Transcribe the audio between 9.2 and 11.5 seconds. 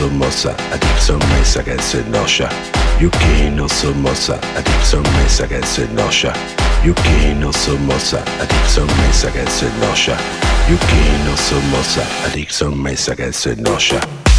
che se You Yuki no